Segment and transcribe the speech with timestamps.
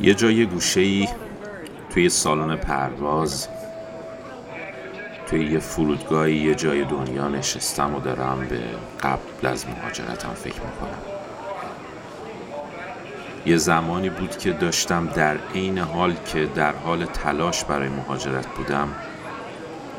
[0.00, 1.08] یه جای گوشه ای
[1.90, 3.48] توی سالن پرواز
[5.26, 8.60] توی یه فرودگاهی یه جای دنیا نشستم و دارم به
[9.02, 10.98] قبل از مهاجرتم فکر می‌کنم.
[13.46, 18.88] یه زمانی بود که داشتم در عین حال که در حال تلاش برای مهاجرت بودم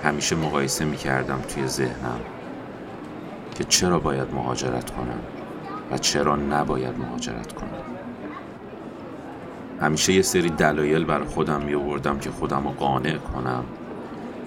[0.04, 2.20] همیشه مقایسه می‌کردم توی ذهنم
[3.56, 5.20] که چرا باید مهاجرت کنم
[5.92, 7.97] و چرا نباید مهاجرت کنم.
[9.82, 13.64] همیشه یه سری دلایل برای خودم می آوردم که خودم رو قانع کنم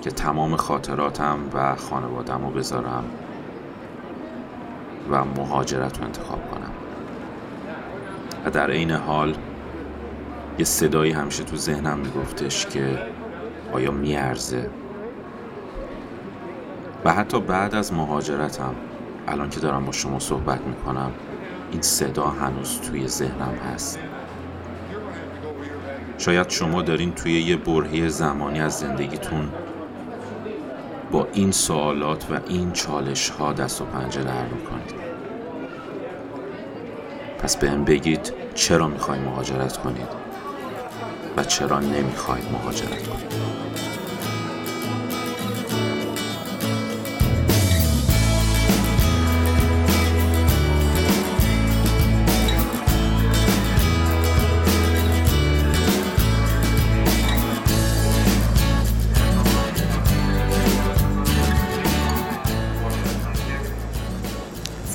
[0.03, 3.05] که تمام خاطراتم و خانوادم رو بذارم
[5.11, 6.71] و مهاجرت رو انتخاب کنم.
[8.45, 9.35] و در عین حال
[10.59, 12.99] یه صدایی همیشه تو ذهنم میگفتش که
[13.73, 14.71] آیا میارزه؟
[17.05, 18.75] و حتی بعد از مهاجرتم
[19.29, 21.11] الان که دارم با شما صحبت می‌کنم
[21.73, 23.99] این صدا هنوز توی ذهنم هست.
[26.21, 29.49] شاید شما دارین توی یه برهه زمانی از زندگیتون
[31.11, 34.95] با این سوالات و این چالش ها دست و پنجه در می‌کنید.
[37.39, 40.09] پس بهم بگید چرا می‌خواید مهاجرت کنید
[41.37, 43.60] و چرا نمی‌خواید مهاجرت کنید.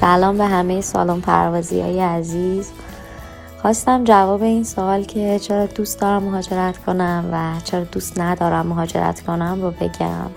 [0.05, 2.71] سلام به همه سالن پروازی های عزیز.
[3.61, 9.21] خواستم جواب این سوال که چرا دوست دارم مهاجرت کنم و چرا دوست ندارم مهاجرت
[9.21, 10.29] کنم رو بگم.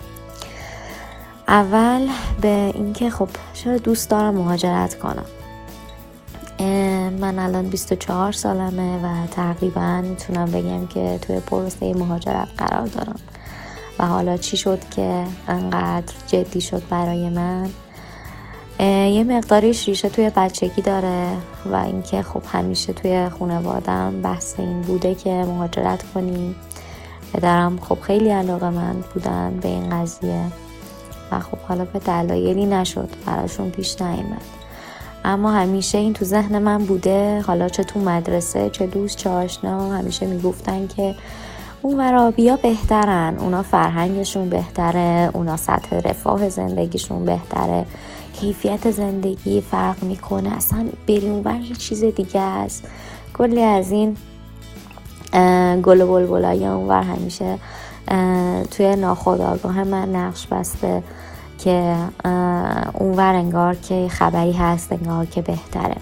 [1.49, 2.09] اول
[2.41, 5.27] به اینکه خب چرا دوست دارم مهاجرت کنم.
[7.21, 13.21] من الان 24 سالمه و تقریبا می‌تونم بگم که توی پروسه مهاجرت قرار دارم.
[13.99, 17.71] و حالا چی شد که انقدر جدی شد برای من؟
[18.85, 25.15] یه مقداریش ریشه توی بچگی داره و اینکه خب همیشه توی خانوادم بحث این بوده
[25.15, 26.55] که مهاجرت کنیم
[27.33, 30.45] پدرم خب خیلی علاقه من بودن به این قضیه
[31.33, 34.43] و خب حالا به دلایلی نشد براشون پیش نیامد
[35.25, 39.93] اما همیشه این تو ذهن من بوده حالا چه تو مدرسه چه دوست چه آشنا
[39.93, 41.15] همیشه می‌گفتن که
[41.83, 43.39] اون ورابیا بهترن.
[43.39, 47.87] اونا فرهنگشون بهتره اونا سطح رفاه زندگیشون بهتره.
[48.41, 50.57] کیفیت زندگی فرق می‌کنه.
[50.57, 52.85] اصلا بریم اونور یه چیز دیگه است.
[53.35, 54.17] کلی از این
[55.83, 57.59] گل بلبلای اونور همیشه
[58.71, 61.03] توی ناخودآگاه من نقش بسته
[61.59, 61.95] که
[62.95, 65.97] اونور انگار که خبری هست انگار که بهتره.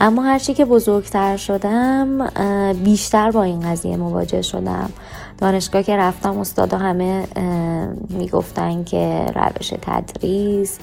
[0.00, 2.26] اما هرچی که بزرگتر شدم
[2.72, 4.90] بیشتر با این قضیه مواجه شدم.
[5.38, 7.26] دانشگاه که رفتم استادا همه
[8.08, 10.78] می‌گفتن که روش تدریس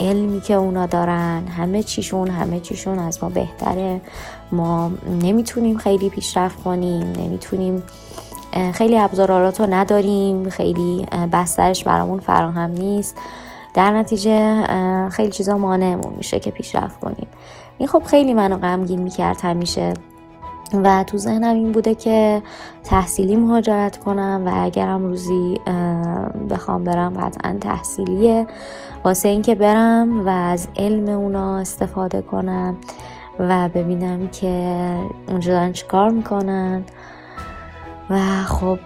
[0.00, 4.00] علمی که اونا دارن همه چیشون همه چیشون از ما بهتره.
[4.52, 4.90] ما
[5.22, 7.82] نمی‌تونیم خیلی پیشرفت کنیم نمی‌تونیم
[8.72, 13.16] خیلی ابزارالات رو نداریم خیلی بسترش برامون فراهم نیست.
[13.74, 14.62] در نتیجه
[15.08, 17.26] خیلی چیزا مانعمون میشه که پیشرفت کنیم.
[17.78, 19.94] این خب خیلی منو غمگین می‌کرد همیشه.
[20.84, 22.42] و تو ذهنم این بوده که
[22.84, 25.60] تحصیلی مهاجرت کنم و اگرم روزی
[26.50, 28.46] بخوام برم قطعا تحصیلیه.
[29.04, 32.76] واسه اینکه برم و از علم اونا استفاده کنم
[33.38, 34.74] و ببینم که
[35.28, 36.84] اونجا دارن چیکار می‌کنن.
[38.10, 38.78] و خب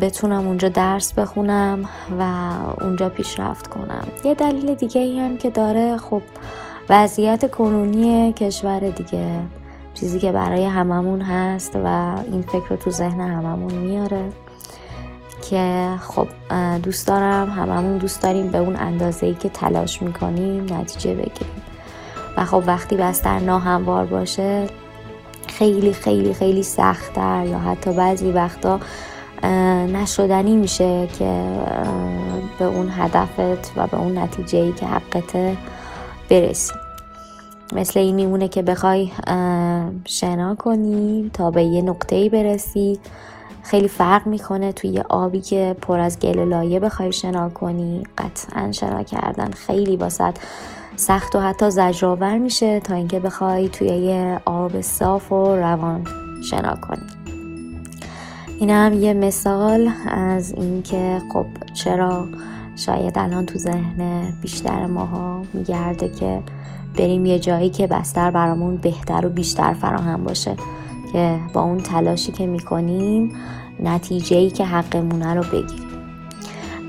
[0.00, 1.84] بتونم اونجا درس بخونم
[2.20, 2.22] و
[2.80, 4.06] اونجا پیشرفت کنم.
[4.24, 6.22] یه دلیل دیگه ای هم که داره خب
[6.88, 9.40] وضعیت کنونی کشور دیگه.
[9.94, 14.24] چیزی که برای هممون هست و این فکر رو تو ذهن هممون میاره
[15.50, 16.26] که خب
[16.82, 21.62] دوست دارم هممون دوست داریم به اون اندازه ای که تلاش می‌کنیم نتیجه بگیریم.
[22.36, 24.66] و خب وقتی بستر ناهموار باشه
[25.48, 28.80] خیلی خیلی خیلی سختتر یا حتی بعضی وقتا
[29.92, 31.42] نشدنی میشه که
[32.58, 35.56] به اون هدفت و به اون نتیجه ای که حقته
[36.30, 36.72] برسی.
[37.72, 39.10] مثل این میمونه که بخوای
[40.04, 42.98] شنا کنی تا به یه نقطه ای برسی.
[43.62, 48.02] خیلی فرق می‌کنه توی یه آبی که پر از گل لایه بخوای شنا کنی.
[48.18, 50.34] قطعا شنا کردن خیلی باسد
[50.96, 56.06] سخت و حتی زجرآور میشه تا اینکه بخوای توی یه آب صاف و روان
[56.50, 57.06] شنا کنی.
[58.60, 62.28] این هم یه مثال از اینکه خب چرا
[62.76, 66.42] شاید الان تو ذهن بیشتر ماها میگرده که
[66.98, 70.56] بریم یه جایی که بستر برامون بهتر و بیشتر فراهم باشه
[71.12, 73.32] که با اون تلاشی که می‌کنیم
[73.80, 75.86] نتیجه ای که حقمونه رو بگیریم.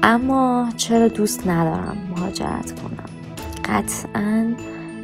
[0.04, 3.10] اما چرا دوست ندارم مهاجرت کنم؟
[3.66, 4.54] قطعا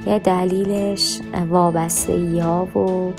[0.08, 1.20] یه دلیلش
[1.50, 3.12] وابسته ها و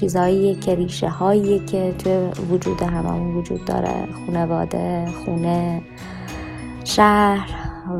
[0.00, 4.08] چیزهایی که ریشه هایی که توی وجود هممون وجود داره.
[4.26, 5.82] خونواده خونه
[6.84, 7.50] شهر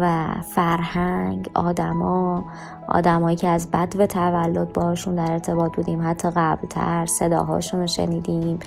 [0.01, 2.45] و فرهنگ آدما
[2.89, 6.09] آدمایی که از بد و تولد باشون در ارتباط بودیم.
[6.11, 8.59] حتی قبلتر صداهاشون رو شنیدیم.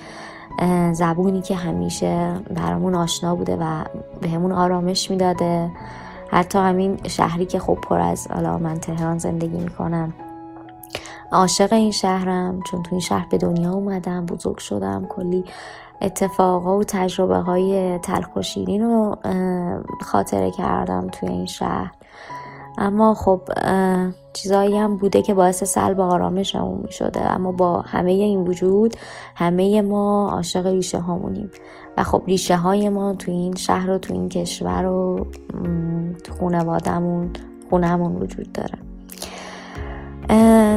[0.91, 3.83] زبونی که همیشه برامون آشنا بوده و
[4.21, 5.71] بهمون آرامش می‌داده.
[6.29, 10.13] حتی همین شهری که خب پر از حالا من تهران زندگی می‌کنم.
[11.31, 15.05] عاشق این شهرم چون تو این شهر به دنیا اومدم بزرگ شدم.
[15.09, 15.43] کلی
[16.01, 19.15] اتفاقا و تجربه های تلخ و شیرین رو
[20.01, 21.91] خاطره کردم توی این شهر.
[22.77, 23.41] اما خب
[24.33, 28.95] چیزایی هم بوده که باعث سلب آرامشمون می شده اما با همه این وجود
[29.35, 31.51] همه ما عاشق ریشه هامونیم.
[31.97, 35.27] و خب ریشه های ما تو این شهر و تو این کشور و
[36.39, 37.29] خونوادمون
[37.69, 38.88] خونهمون وجود داره.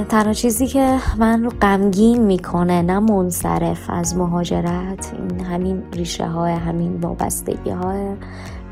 [0.09, 6.53] تنها چیزی که من رو غمگین می‌کنه نه منصرف از مهاجرت این همین ریشه های
[6.53, 8.17] همین وابستگی های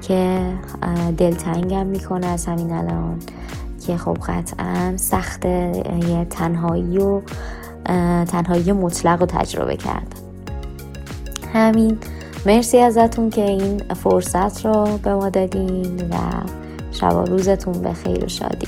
[0.01, 0.41] که
[1.17, 3.19] دلتنگم می‌کنه از همین الان.
[3.87, 7.21] که خب قطعا سخت یه تنهایی و
[8.25, 10.21] تنهایی مطلق رو تجربه کردم
[11.55, 11.99] همین.
[12.47, 16.15] مرسی ازتون که این فرصت رو به ما دادین و
[16.93, 18.67] شب و روزتون به خیر و شادی.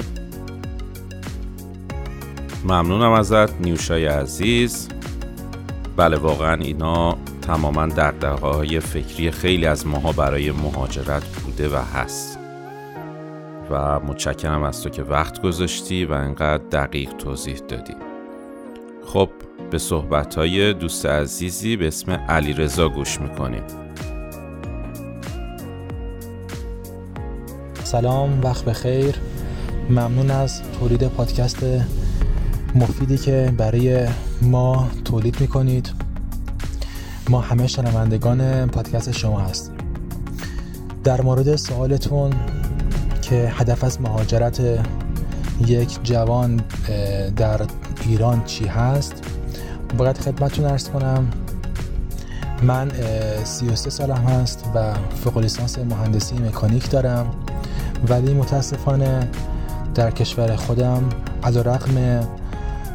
[2.65, 4.89] ممنونم ازت نیوشای عزیز.
[5.97, 12.39] بله واقعا اینا تماما دقدقه های فکری خیلی از ماها برای مهاجرت بوده و هست.
[13.71, 17.95] و متشکرم از تو که وقت گذاشتی و انقدر دقیق توضیح دادی.
[19.07, 19.29] خب
[19.71, 23.63] به صحبت های دوست عزیزی به اسم علی رضا گوش می‌کنیم.
[27.85, 29.15] سلام وقت بخیر.
[29.91, 31.65] ممنون از تولید پادکست
[32.75, 34.09] مفیدی که برای
[34.43, 35.91] ما تولید می‌کنید.
[37.29, 39.75] ما همه شنوندگان پادکست شما هستیم.
[41.05, 42.33] در مورد سوالتون
[43.23, 44.61] که هدف از مهاجرت
[45.67, 46.61] یک جوان
[47.37, 47.61] در
[48.07, 49.15] ایران چی هست
[49.99, 51.29] باید خدمتتون ارز کنم.
[52.63, 52.91] من
[53.45, 57.27] 33 سالم هست و فوق لیسانس مهندسی مکانیک دارم.
[58.09, 59.29] ولی متاسفانه
[59.95, 61.09] در کشور خودم
[61.43, 62.21] علیرغم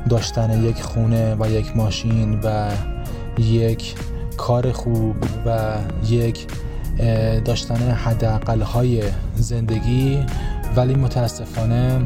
[0.07, 2.71] داشتن یک خونه و یک ماشین و
[3.39, 3.95] یک
[4.38, 5.15] کار خوب
[5.45, 5.75] و
[6.09, 6.48] یک
[7.45, 9.04] داشتن حداقل های
[9.36, 10.25] زندگی.
[10.75, 12.01] ولی متاسفانه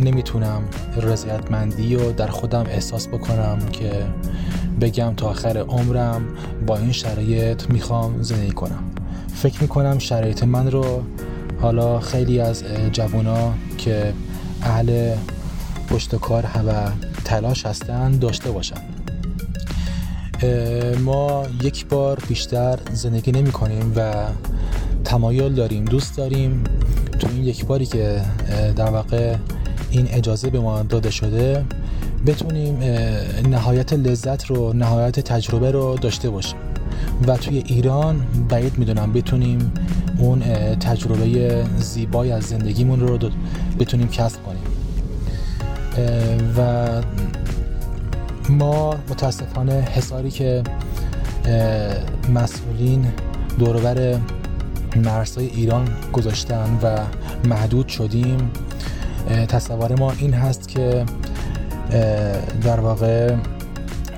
[0.00, 0.62] نمی‌تونم
[0.96, 3.90] رضایتمندی رو در خودم احساس بکنم که
[4.80, 6.22] بگم تا آخر عمرم
[6.66, 8.84] با این شرایط می‌خوام زندگی کنم.
[9.34, 11.02] فکر می‌کنم شرایط من رو
[11.60, 14.12] حالا خیلی از جوونا که
[14.62, 15.14] اهل
[15.88, 16.90] پشت کار و
[17.24, 18.80] تلاش هستن داشته باشن.
[21.04, 24.24] ما یک بار بیشتر زندگی نمی کنیم و
[25.04, 26.64] تمایل داریم دوست داریم.
[27.18, 28.22] تو این یک باری که
[28.76, 29.36] در واقع
[29.90, 31.64] این اجازه به ما داده شده
[32.26, 32.78] بتونیم
[33.48, 36.58] نهایت لذت رو نهایت تجربه رو داشته باشیم.
[37.26, 39.72] و توی ایران بعید می‌دونم بتونیم
[40.18, 40.40] اون
[40.74, 43.18] تجربه زیبای از زندگیمون رو
[43.78, 44.62] بتونیم کسب کنیم.
[46.58, 46.86] و
[48.48, 50.62] ما متاسفانه حساری که
[52.34, 53.06] مسئولین
[53.58, 54.20] دورور
[54.96, 56.98] مرزهای ایران گذاشتن و
[57.48, 58.50] محدود شدیم.
[59.48, 61.04] تصور ما این هست که
[62.62, 63.34] در واقع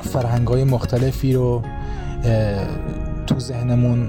[0.02, 1.62] فرهنگ های مختلفی رو
[3.26, 4.08] تو ذهنمون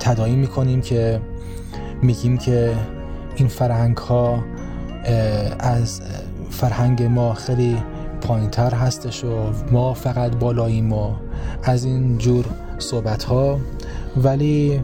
[0.00, 1.20] تدایی می‌کنیم که
[2.02, 2.74] میگیم که
[3.36, 4.44] این فرهنگ ها
[5.58, 6.00] از
[6.52, 7.76] فرهنگ ما خیلی
[8.20, 11.10] پایینتر هستش و ما فقط بالاییم و
[11.62, 12.44] از این جور
[12.78, 13.60] صحبت ها
[14.16, 14.80] ولی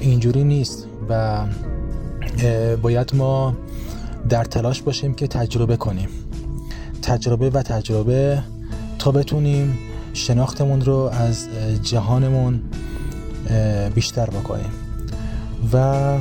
[0.00, 1.44] اینجوری نیست و
[2.82, 3.54] باید ما
[4.28, 6.08] در تلاش باشیم که تجربه کنیم.
[7.02, 8.42] تجربه و تجربه
[8.98, 9.78] تا بتونیم
[10.12, 11.48] شناختمون رو از
[11.82, 12.60] جهانمون
[13.94, 14.70] بیشتر بکنیم.
[15.72, 16.18] و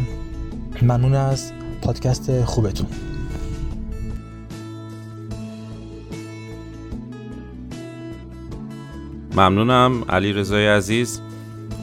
[0.82, 1.52] ممنون از
[1.82, 2.88] پادکست خوبتون.
[9.42, 11.22] ممنونم علی رضای عزیز.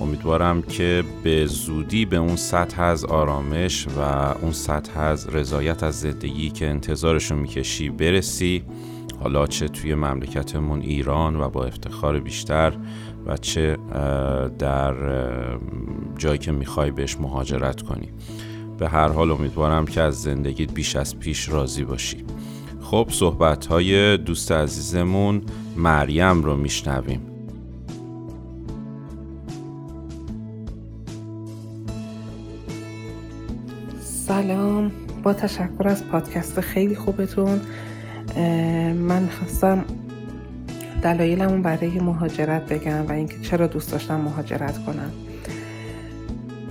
[0.01, 4.01] امیدوارم که به زودی به اون سطح از آرامش و
[4.43, 8.65] اون سطح از رضایت از زندگی که انتظارشو می‌کشی برسی.
[9.21, 12.73] حالا چه توی مملکتمون ایران و با افتخار بیشتر
[13.27, 13.77] و چه
[14.59, 14.95] در
[16.19, 18.09] جایی که می‌خوای بهش مهاجرت کنی.
[18.79, 22.25] به هر حال امیدوارم که از زندگیت بیش از پیش راضی باشی.
[22.81, 25.43] خب صحبت های دوست عزیزمون
[25.77, 27.21] مریم رو میشنویم.
[34.29, 34.91] سلام.
[35.23, 37.61] با تشکر از پادکست خیلی خوبتون.
[38.95, 39.85] من خواستم
[41.03, 45.11] دلایلمون برای مهاجرت بگم و اینکه چرا دوست داشتم مهاجرت کنم.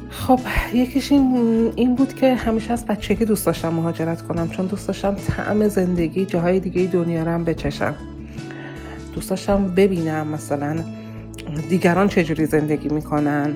[0.10, 0.40] خب
[0.74, 5.16] یکیش این, این بود که همیشه از بچگی دوست داشتم مهاجرت کنم چون دوست داشتم
[5.16, 7.96] طعم زندگی جاهای دیگه دنیا رو هم بچشم.
[9.16, 10.84] دوست داشتم ببینم مثلا
[11.70, 13.54] دیگران چجوری زندگی می‌کنن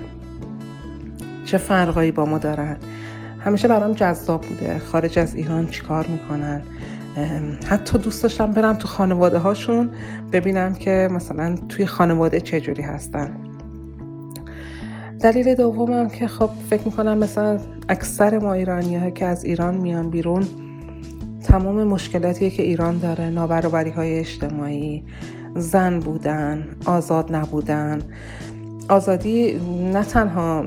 [1.46, 2.78] چه فرقایی با ما دارن.
[3.44, 4.80] همیشه برام جذاب بوده.
[4.80, 6.62] خارج از ایران چیکار می‌کنن؟
[7.68, 9.90] حتی دوست داشتم برم تو خانواده هاشون
[10.32, 13.38] ببینم که مثلا توی خانواده چجوری هستن.
[15.22, 20.10] دلیل دومم که خب فکر می‌کنم مثلا اکثر ما ایرانی ها که از ایران میان
[20.10, 20.48] بیرون
[21.44, 23.30] تمام مشکلاتی که ایران داره.
[23.30, 25.04] نابرابری های اجتماعی
[25.56, 28.00] زن بودن آزاد نبودن.
[28.90, 29.62] آزادی
[29.94, 30.66] نه تنها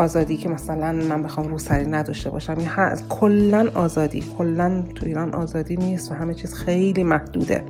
[0.00, 5.76] آزادی که مثلا من بخوام روسری نداشته باشم یا کلا آزادی کلا تو ایران آزادی
[5.76, 7.64] نیست و همه چیز خیلی محدوده.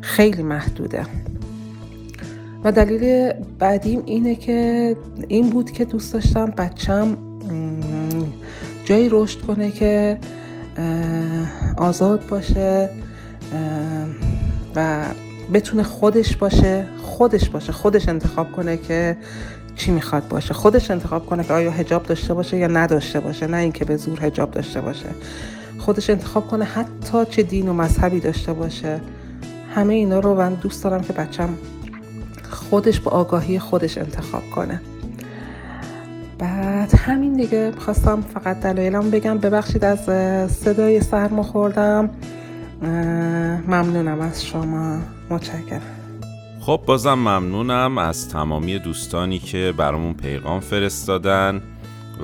[0.00, 1.06] خیلی محدوده.
[2.64, 4.96] و دلیل بعدیم اینه که
[5.28, 7.16] این بود که دوست داشتم بچم
[8.84, 10.18] جایی رشد کنه که
[11.76, 12.90] آزاد باشه
[14.76, 15.04] و
[15.52, 19.16] بتونه خودش باشه خودش باشه خودش انتخاب کنه که
[19.76, 23.56] چی می‌خواد باشه؟ خودش انتخاب کنه که آیا هجاب داشته باشه یا نداشته باشه نه
[23.56, 25.06] اینکه به زور هجاب داشته باشه.
[25.78, 29.00] خودش انتخاب کنه حتی چه دین و مذهبی داشته باشه.
[29.74, 31.48] همه اینا رو من دوست دارم که بچم
[32.50, 34.80] خودش با آگاهی خودش انتخاب کنه.
[36.38, 39.38] بعد همین دیگه خواستم فقط دلایلم بگم.
[39.38, 40.00] ببخشید از
[40.52, 42.10] صدای سرما خوردم.
[43.68, 44.98] ممنونم از شما.
[45.30, 46.01] متشکرم.
[46.66, 51.62] خب بازم ممنونم از تمامی دوستانی که برامون پیغام فرستادن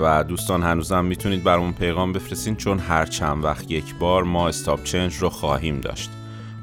[0.00, 4.83] و دوستان هنوزم می‌تونید برامون پیغام بفرستین چون هر چند وقت یک بار ما استاپ
[4.85, 6.11] چنج رو خواهیم داشت.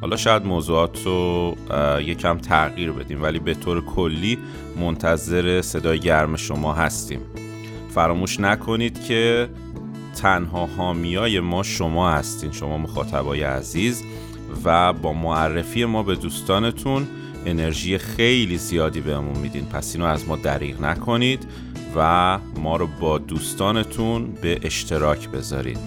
[0.02, 1.56] حالا شاید موضوعات رو
[2.02, 4.38] یکم تغییر بدیم ولی به طور کلی
[4.80, 7.20] منتظر صدای گرم شما هستیم.
[7.90, 9.50] فراموش نکنید که
[10.22, 14.04] تنها حامیای ما شما هستین شما مخاطبای عزیز
[14.66, 17.08] و با معرفی ما به دوستانتون
[17.46, 19.66] انرژی خیلی زیادی بهمون میدین.
[19.66, 21.48] پس اینو از ما دریغ نکنید
[21.96, 25.78] و ما رو با دوستانتون به اشتراک بذارید.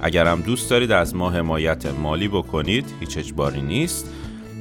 [0.00, 4.10] اگرم دوست دارید از ما حمایت مالی بکنید هیچ اجباری نیست.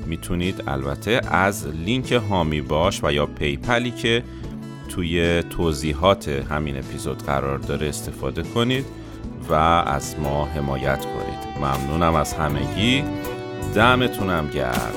[0.07, 4.23] می‌تونید البته از لینک حامی باش و یا PayPal ی که
[4.89, 8.85] توی توضیحات همین اپیزود قرار داره استفاده کنید
[9.49, 11.57] و از ما حمایت کنید.
[11.57, 13.03] ممنونم از همگی.
[13.75, 14.93] دمتونم گرم.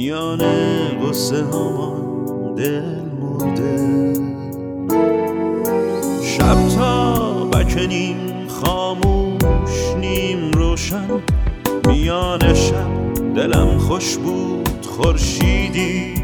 [0.00, 0.40] میان
[0.98, 2.82] قصه هامان دل
[3.20, 4.14] مرده.
[6.22, 8.16] شب تا بکنیم
[8.48, 11.10] خاموش نیم روشن.
[11.88, 16.14] میان شب دلم خوش بود خورشیدی.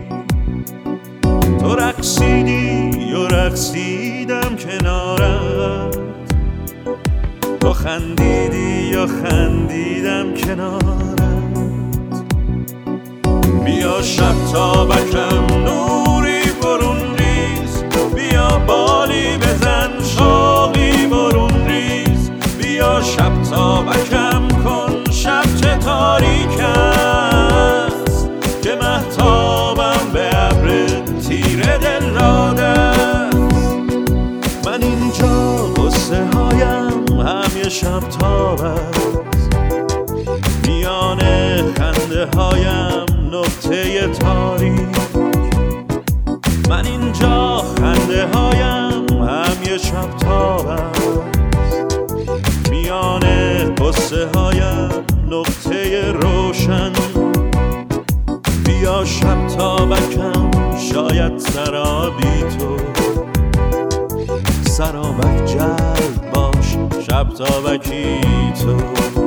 [1.60, 5.98] تو رقصیدی و رقصیدم کنارت.
[7.60, 11.35] تو خندیدی یا خندیدم کنارت.
[13.66, 17.84] بیا شب تا بکم نوری برون ریز.
[18.14, 22.30] بیا بالی بزن شاقی برون ریز.
[22.58, 26.56] بیا شب تا بکم کن شب چه تاریک
[28.62, 29.00] که به
[31.78, 32.10] دل
[34.66, 35.66] من اینجا
[36.34, 39.56] هایم شب تاب است
[40.66, 41.18] میان
[41.72, 43.15] خنده هایم
[43.46, 44.96] نقطه تاریک
[46.68, 50.66] من اینجا خنده هایم هم یه شب تاب
[52.70, 53.24] میان
[53.74, 54.90] قصه هایم
[55.30, 56.92] نقطه روشن.
[58.64, 60.50] بیا شب تابکم
[60.92, 62.76] شاید سرابی تو.
[64.70, 66.76] سرابک جلب باش
[67.06, 68.20] شب تابکی
[68.64, 69.25] تو.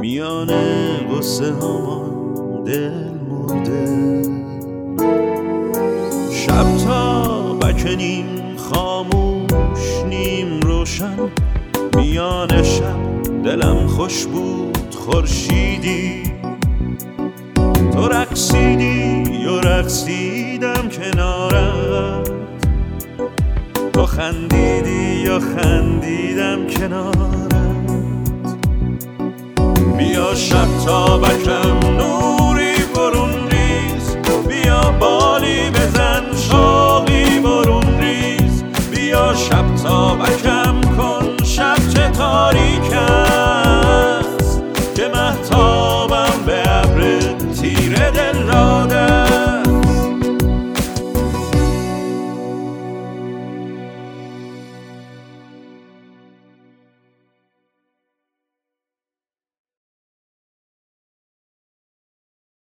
[0.00, 0.50] میان
[1.06, 4.22] قصه هامان دل مرده.
[6.32, 11.18] شب تابک نیم خاموش نیم روشن.
[11.96, 16.22] میان شب دلم خوش بود خورشیدی.
[17.92, 22.30] تو رقصیدی و رقصیدم کنارت.
[23.92, 27.47] تو خندیدی و خندیدم کنارت
[29.98, 31.57] بیا شب تا بکم